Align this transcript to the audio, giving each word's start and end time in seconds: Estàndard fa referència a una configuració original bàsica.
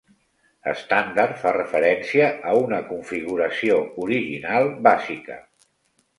Estàndard 0.69 1.35
fa 1.41 1.51
referència 1.57 2.31
a 2.53 2.57
una 2.63 2.81
configuració 2.89 3.79
original 4.07 4.73
bàsica. 4.91 5.41